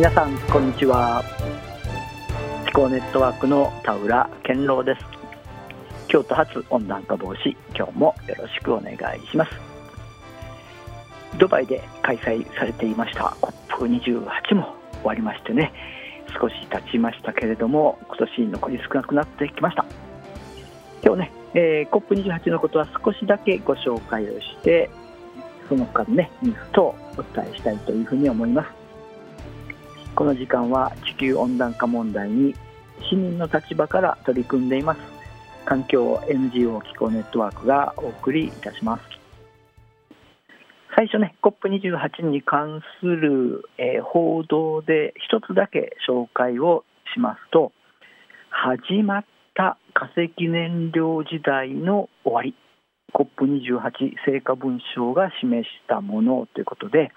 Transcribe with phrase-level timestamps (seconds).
[0.00, 1.22] 皆さんこんにちは。
[2.64, 5.04] 気候ネットワークの田浦健郎です。
[6.08, 9.50] 京都発温暖化防止今日もよろしくお願いします。
[11.38, 13.36] ドバイで開催されていました
[13.68, 15.70] COP28 も終わりましてね
[16.40, 19.84] 少し経ちましたけれども今年残り少なくなってきました。
[21.04, 24.88] 今日ね、えー、COP28 のことは少しだけご紹介をして
[25.68, 28.79] その他のねニュースとお伝えしたいというふうに思います。
[30.20, 32.54] この時間は地球温暖化問題に
[33.08, 35.00] 市民の立場から取り組んでいます。
[35.64, 39.02] 環境 NGO 気候ネットワークがお送りいたします。
[40.94, 46.84] 最初ね COP28 に関する、えー、報道で一つだけ紹介を
[47.14, 47.72] しますと
[48.50, 49.24] 始まっ
[49.54, 52.54] た化石燃料時代の終わり。
[53.14, 57.10] COP28 成果文書が示したものということで、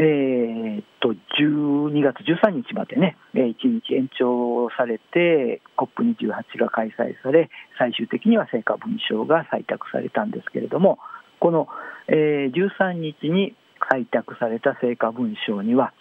[0.00, 1.08] えー、っと
[1.40, 10.98] 12月13日までね、1日延長されて、COP28 が開催され、最終的には成果文書が採択されたんですけれども、
[11.40, 11.66] この、
[12.06, 13.56] えー、13日に
[13.92, 15.92] 採択された成果文書には、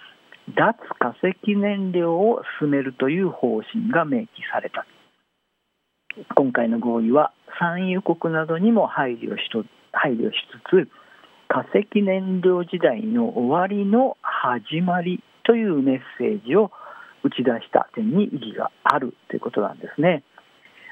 [0.56, 4.86] 脱化石燃料を進めるという方針が明記された。
[6.36, 10.36] 今回の合意は産油国などにも配慮しと配慮し
[10.70, 10.90] つつ
[11.48, 16.72] 化石燃料時代の終わりの始まりというメッセージを
[17.24, 20.24] 打ち出した点に意義があるということなんですね。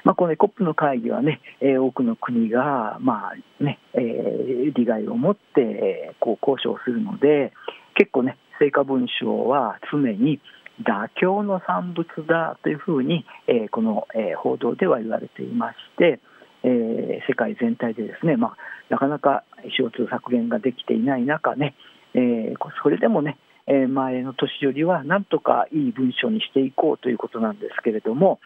[0.04, 7.52] まあ、この COP の会議はね、え、多くの国が、まあねえー、利害を持ってこう交渉するので
[7.96, 10.40] 結構ね成果文書は常に
[10.82, 16.20] 妥協の産物だというふうに、え、この、え、報道では言われていまして、
[16.66, 18.56] えー、世界全体でですね、まあ、
[18.90, 19.44] なかなか
[19.78, 21.74] CO2 削減ができていない中ね、
[22.14, 28.40] えそれでもね、え前の年よりはなんとかいい文章にしていこうということなんですけれども、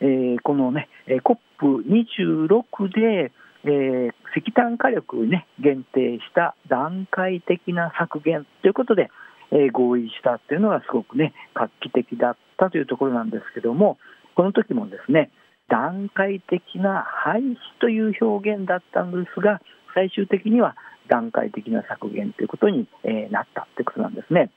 [0.00, 3.32] えこのね COP26 で、
[3.64, 9.10] え石炭火力に、ね、限定した段階的な削減ということで、
[9.50, 13.98] え合意したっていうのがすごくね画期的だったというところなんですけども
[14.34, 15.30] この時もですね
[15.72, 19.62] 段階的な廃止という表現だったんですが
[19.94, 20.76] 最終的には
[21.08, 24.50] 段階的な削減ということに、えなったということなんですね。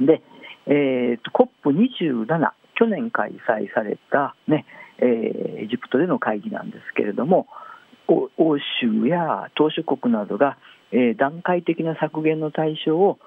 [0.00, 0.22] で、
[0.66, 4.66] えーと、COP27 去年開催されたね、
[4.98, 7.46] えー、エジプトでの会議なんですけれども
[8.08, 10.58] 欧州や島しょ国などが、
[10.90, 13.18] えー、段階的な削減の対象を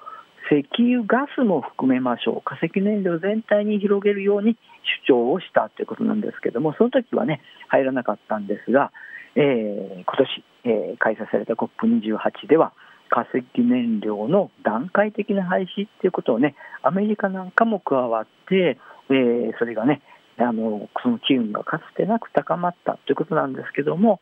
[0.51, 4.57] 石油ガスも含めましょう化石燃料全体に広げるように
[5.05, 8.91] 主張をしたということなんですけどもその時はね入らなかったんですが、
[9.35, 12.73] えー、今年、えー、開催された COP28 では
[13.09, 18.77] 化石燃料の段階的な廃止ということをねアメリカなんかも加わって、
[19.09, 20.01] えー、それがね
[20.37, 24.19] あのその機運がかつてなく高まったということなんですけども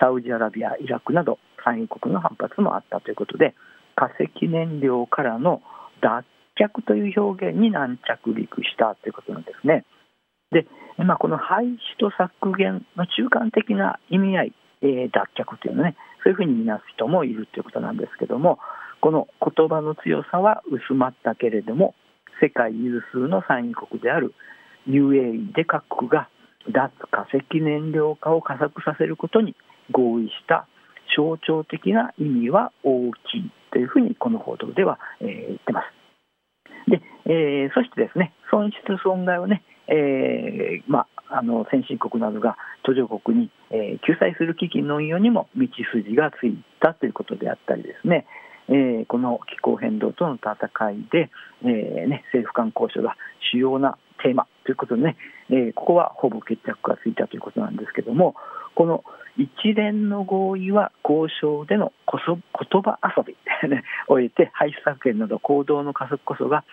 [0.00, 3.54] サウジアラビア、イラクなど産油国の反発もあったということで
[3.94, 5.62] 化石燃料からの
[6.00, 6.24] 脱
[6.58, 9.84] 却という表現に軟着陸したということなんですね。
[10.52, 10.66] で、
[10.98, 14.52] まあ、この廃止と削減の中間的な意味合い、
[14.82, 18.58] えー、脱却というのね、そういうふうに見なす人もいるということなんですけども、
[19.00, 21.94] この言葉の強さは薄まったけれども、
[22.40, 24.34] 世界有数の産油国である
[24.88, 26.28] UAE で各国が
[26.70, 29.56] 脱化石燃料化を加速させることに
[29.90, 30.66] 合意した
[31.16, 36.90] 象徴的な意味は大きいというふうにこの報道では、えー、言ってます。
[36.90, 48.26] で、えー、そしてですね、損失損害をね、えー、まあ、あの先進国などが途上国に、え救済する基金の運用にも道筋がついたということであったりですね、
[48.68, 51.30] えー、この気候変動との戦いで、
[51.62, 53.16] えーね、政府間交渉が
[53.52, 55.16] 主要なテーマということでね、
[55.50, 58.34] えー、ここはほぼ決着がついたということなんですけども、
[58.74, 59.04] この
[59.36, 63.34] 一連の合意は交渉でのこそ言葉遊び
[64.08, 66.64] を終えて排出削減など行動の加速こそが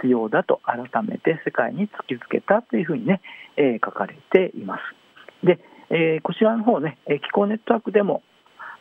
[0.00, 3.20] 必要だと改めて世界に突きつけたというふうにね、
[3.56, 5.46] えー、書かれています。
[5.46, 5.58] で、
[5.90, 8.22] えー、こちらの方ね、気候ネットワークでも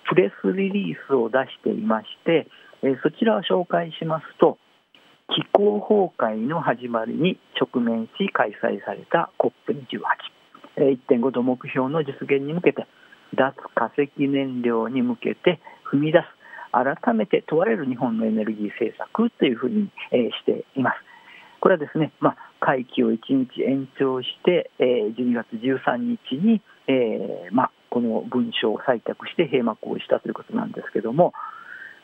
[0.09, 2.47] プレスリリースを出していまして、
[2.81, 4.57] えー、そちらを紹介しますと、
[5.29, 12.87] 気候崩壊の始まりに直面し開催された COP28、1.5度目標の実現に向けて
[13.35, 15.59] 脱化石燃料に向けて
[15.91, 16.25] 踏み出す
[16.71, 21.08] 改めて問われる日本のエネルギー政策というふうに、えー、しています。
[21.59, 31.33] これはですね、まあ、会期を1日延長して、えー、12月13日に、えーまあ、この文書を採択して閉幕をしたということなんですけども、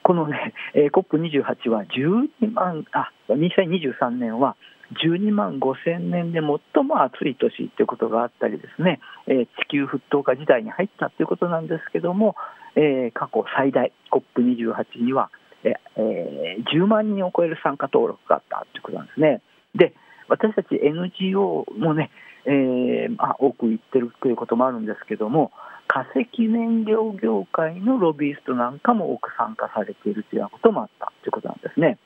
[0.04, 4.56] このね、えー、COP28 は12万あ2023年は
[5.04, 12.36] 12万5000年で最も暑い年ということがあったりですね、えー、地球沸騰化時代に入ったということなんですけども、
[12.76, 15.32] えー、過去最大 COP28 には、
[15.70, 19.42] えー、10万人を超える参加登録があったということなんですね。
[19.76, 19.94] で
[20.28, 22.10] 私たち NGO もね、
[22.46, 25.52] えーまあ、多く言ってるということもあるんですけども
[25.88, 32.00] 化石燃料業界のロビーストなんかも多く参加されているというようなこともあったということなんですね。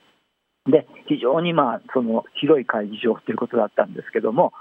[0.65, 4.53] で非常にまあその広い会議場ということだったんですけども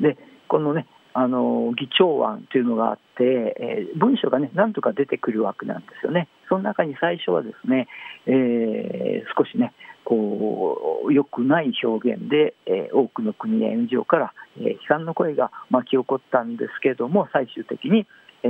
[0.00, 0.18] で
[0.48, 0.86] このね
[1.16, 3.24] あの議長案というのがあって、
[3.60, 6.28] えー、文書がねなんとか出てくるわけなんですよね。
[6.48, 7.86] その中に最初はですね、
[8.26, 9.72] えー、少しね
[10.04, 18.06] こう良くない表現で、えー、多くの国や NGO から、え批判の声が巻き起こったんですけれども最終的に、
[18.42, 18.48] え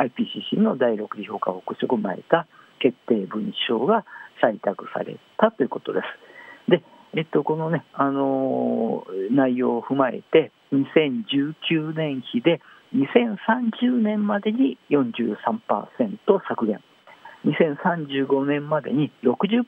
[0.00, 2.46] IPCC の第6次評価報告書を踏まえた
[2.78, 4.04] 決定文書が
[4.42, 6.70] 採択されたということです。
[6.70, 6.82] で、
[7.14, 10.52] えっと、このね、あのー、内容を踏まえて、
[10.84, 12.60] 2019年比で
[12.94, 15.60] 2030年までに43%
[16.48, 16.80] 削減、
[17.44, 19.64] 2035年までに60%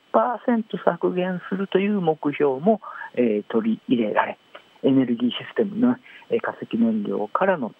[0.84, 2.81] 削減するという目標も、
[3.14, 4.38] えー、取り入れられ、
[4.82, 5.96] エネルギーシステムの、
[6.31, 7.72] えー、化石燃料からの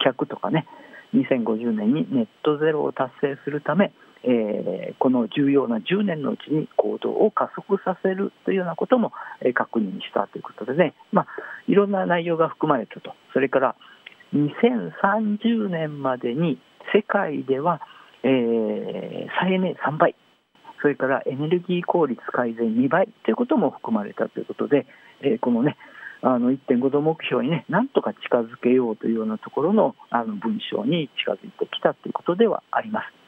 [0.00, 0.66] 脱却とかね、
[1.14, 3.92] 2050年にネットゼロを達成するため、
[4.26, 9.12] えー、この重要な10年のうちに行動を加速させるというようなことも、
[9.42, 11.26] えー、確認したということでね、まあ、
[11.68, 13.76] いろんな内容が含まれたと、それから
[14.34, 16.58] 2030年までに
[16.94, 17.80] 世界では、
[18.22, 20.14] えー、再エネ3倍、
[20.80, 24.86] それからエネルギー効率改善2倍ということも含まれたということで、
[25.20, 25.76] えー、このね、
[26.22, 33.23] あの1.5度目標にね、なんとか近づけようというようなところのあの文章に近づいてきたということではあります。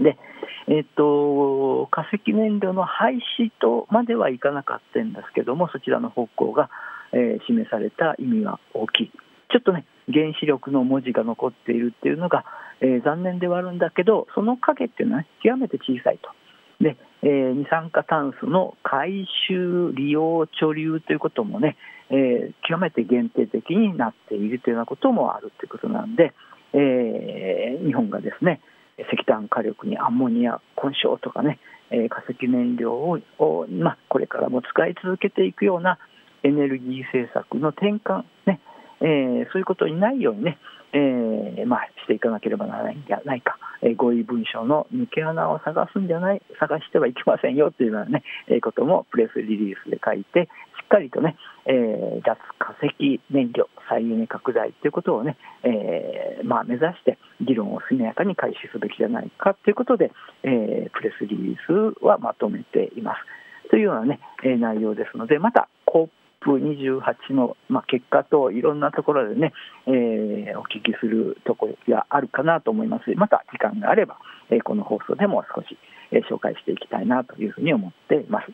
[0.00, 0.18] で、
[0.66, 6.70] えっと、化石燃料の廃止とまではいかなかったんですけども、そちらの方向が、
[7.12, 9.10] えー、示された意味は大きい。
[9.50, 12.44] ちょっとね、原子力の文字が残っているっていうのが、
[12.80, 16.30] えー、残念ではあるんだけど、その影っていうのは、ね、極めて小さいと。
[16.80, 21.76] で、えー、二酸化炭素の回収、利用、貯留ということもね、
[22.10, 26.32] えー、極めて限定的になっているというようなこともあるということなんで、
[26.72, 28.60] えー、日本がですね、
[28.98, 31.58] 石炭火力にアンモニア混焼とかね、
[31.90, 33.18] えー、化石燃料を
[33.68, 35.98] まあ、これからも使い続けていくような
[36.42, 38.60] エネルギー政策の転換、ね
[39.00, 40.58] えー、そういうことにないようにね、
[40.92, 50.48] えーまあ、していかなければならないんじゃないか、えー、合意文書の抜け穴を探すんじゃない探してはいけませんよというようなね、えー、こともプレスリリースで書いて
[50.80, 51.36] しっかりとね、
[51.66, 63.70] えー、脱化石燃料再エネ拡大ということをね、えーまあ、目指して議論を速やかに開始すべきじゃないかということで、えー、プレスリリースはまとめています。
[63.70, 69.52] というようなね、え、内容ですのでまた COP28 の、まあ、結果といろんなところでね、
[69.86, 74.18] えー、お聞きするところがあるかなと思いますまた時間があれば、
[74.50, 75.78] え、この放送でも少し、
[76.10, 78.52] え、紹介していきたいなというふうに思っています。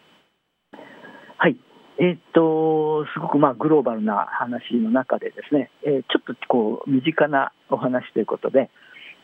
[1.39, 1.57] はい。
[2.01, 8.71] え、っと、すごくまあグローバルな話の中でですね、え、ちょっとこう身近なお話ということで、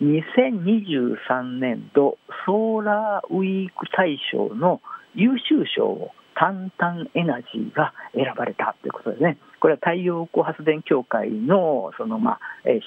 [0.02, 4.82] 2023年度ソーラーウィーク大賞の
[5.14, 9.38] 優秀賞をタンタンエナジーが選ばれたということですね。
[9.58, 12.40] これは太陽光発電協会のその、まあ、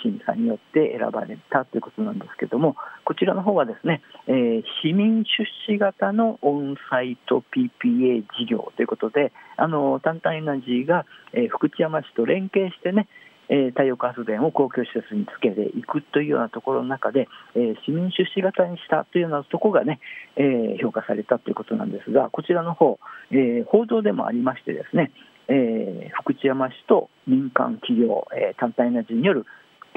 [0.04, 2.76] 審査によって選ばれたということなんですけども、
[3.20, 5.28] ちらの方はですね、えー、市民出
[5.68, 13.08] 資型のオンサイト PPA 事業ということで、あのタンタンエナジーが、えー、福知山市と連携してね、
[13.50, 20.00] え太陽光発電を公共施設につけていくというようなところの中で、え市民出資型にしたというようなところがね、
[20.36, 23.00] え評価されたということなんですが、こちらの方、
[23.32, 25.12] え報道でもありましてですね、
[25.48, 29.46] え福知山市と民間企業、え単体エナジーによる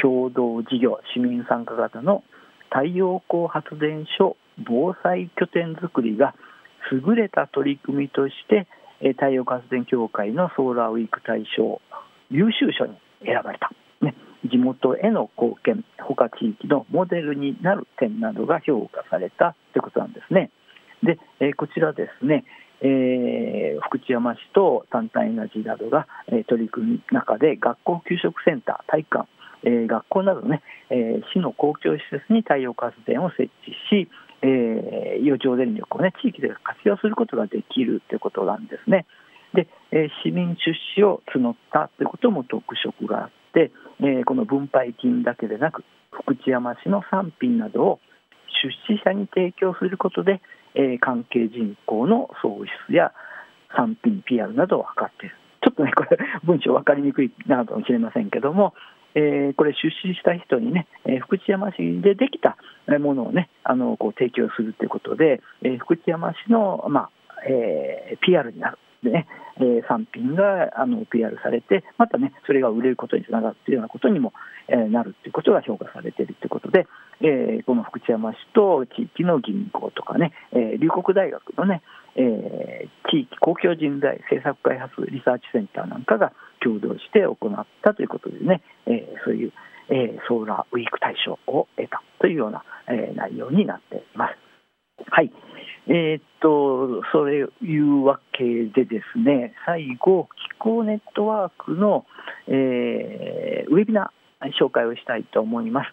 [0.01, 2.25] 共同事業、市民参加型の
[2.73, 4.37] 太陽光発電所
[4.67, 6.35] 防災拠点づくりが
[6.91, 8.67] 優れた取り組みとして、
[9.15, 11.83] 太陽光発電協会のソーラーウィーク大賞
[12.31, 14.15] 優秀賞に選ばれた、ね、
[14.51, 20.51] 地元への貢献他地域のモデルになる点などが評価されたということなんですね。
[21.03, 22.45] で、え、こちらですね、
[22.81, 29.29] えー、福知山市とタンタンエナジーなどが、え、取り組み中で学校給食センター体育館
[29.65, 34.09] えー、学校などね、えー、市の公共施設に太陽光発電を設置し、
[34.43, 39.07] えー、余剰電力をね地域で活用することができるということなんですね。
[39.55, 48.01] で、え市民出資を募ったということも特色があって、えこの分配金だけでなく福知山市の産品などを
[48.65, 50.41] 出資者に提供することで、
[50.75, 53.13] え関係人口の創出や
[53.77, 58.75] 産品 PR などを図っているちょっとね、これ、文章分かりにくいなのかもしれませんけども、
[59.15, 62.57] えー、これ、出資した人にね、えー、福知山市でできた
[62.99, 67.11] ものをね、あのこう提供するということで、えー、福知山市の、まあ
[67.47, 68.79] えー、PR になる。
[69.03, 69.27] でね、
[69.57, 74.33] えー、産品があの PR されて、またね、それが売れることにつながるというようなことにも、
[74.69, 76.87] えー、なるということが評価されているということで、
[77.21, 81.83] えー、この福知山市と地域の銀行とかね、えー、龍谷大学のね、
[82.17, 89.53] えー、地域公共人材政策開発リサーチセンターなんかが共同して行ったということでね、えー、そういう、
[89.89, 94.37] えー、ソーラーウィーク大賞を得たというような、えー、内容になっています。
[95.11, 95.33] はい。
[95.89, 97.43] え、っと、そうい
[97.79, 102.07] うわけでですね、最後、気候ネットワークの、
[102.47, 105.89] えー、ウェビナー紹介をしたいと思います。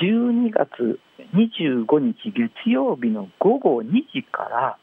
[0.00, 0.98] 12月
[1.34, 4.78] 25日月曜日の午後2時から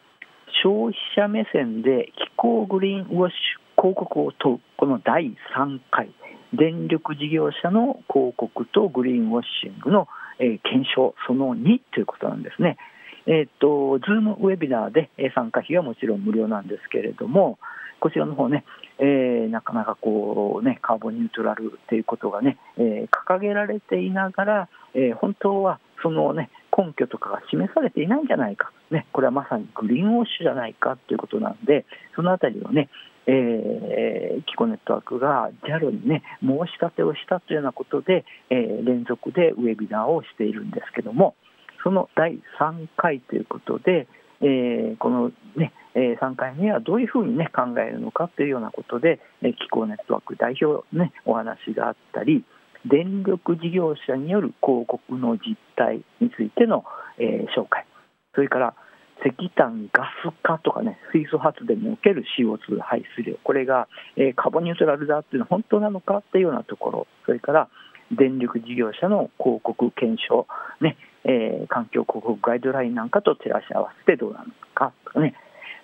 [0.61, 6.13] 消費者目線で気候グリーンウォッシュ広告を問うこの第3回
[6.53, 10.07] 電力事業者の広告とグリーンウォッシングの、
[10.39, 12.77] え、検証その2ということなんですね。
[13.25, 17.57] えー、っと、ズームウェビナーで参加費はもちろん無料なんですけれども、
[17.99, 18.65] こちらの方ね、
[18.99, 32.89] えー、なかなかこうね、カーボンニュートラルっていうことがね、えー、掲げられていながら、えー、本当はそのね、根拠とかが示されていないんじゃないか、ね、これはまさにグリーンウォッシュじゃないかということなんで、そのあたりをね、
[33.27, 41.35] えー、キコネットワークが JAL にね、申し立てをしたというようなことで、えー、連続でウェビナーをしているんですけども、
[41.83, 44.07] その第3回ということで、
[44.41, 52.43] えー、この、ね、え3回目はどういうふうに、ね、考えるのかというようなことで、え気候ネットワーク代表、ね、お話があったり、
[52.85, 56.85] 電力事業者による広告の実態についての、
[57.19, 57.85] え紹介、
[58.35, 58.75] それから
[59.23, 67.69] 石炭ガス化とかね、水素発電における CO2 排出量、これが、えカーボンニュートラルだっていうのは本当なのかっていうようなところ、それから
[68.11, 70.47] 電力事業者の広告検証、
[70.81, 75.35] ねえー、環境広告ガイドラインなんかと照らし合わせてどうなのかとかね、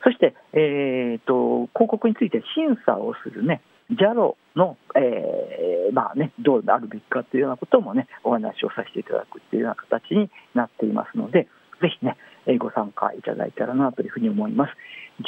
[0.03, 3.61] そして、えーと、広告について審査をするね、
[3.91, 11.47] JALO の、えー、まあね、どうあるべきかというようなこともね、お話をさせていただくというような形になっていますので、
[11.81, 12.17] ぜひね、
[12.57, 14.73] ご参加いただいたらなというふうに思います。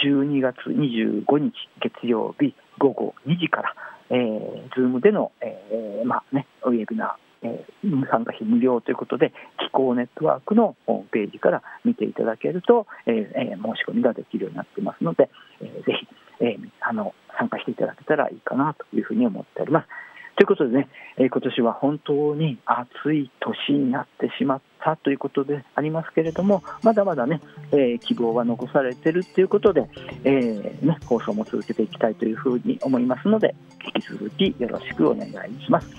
[0.05, 3.75] 12月25日月曜日午後2時から、
[4.11, 15.29] えー、Zoom での、えー、まあね、ウェブナー、えー、参加費無料ということで、気候ネットワークのホームページから見ていただけると、えー、申し込みができるようになってますので、
[15.61, 16.07] えー、ぜひ、
[16.41, 19.87] えー、あの参加していただけたらいいかなというふうに思っております。
[20.35, 20.87] ということでね、
[21.19, 29.89] えー、今年は本当に暑い年になってしまったということでありますけれども、まだまだね、えー、希望は残されているということで、
[30.23, 33.53] えー、ね、放送も続けていきたいというふうに思いますので、
[33.85, 35.31] 引き続きよろしくお願い
[35.63, 35.89] します。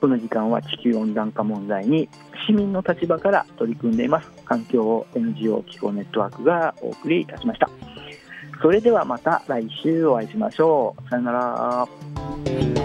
[0.00, 2.08] この時間は地球温暖化問題に
[2.48, 4.28] 市民の立場から取り組んでいます。
[4.44, 7.70] 環境 NGO 気候ネットワークがお送りいたしました。
[8.60, 11.08] それではまた来週お会いしましょう。
[11.08, 12.81] さよなら。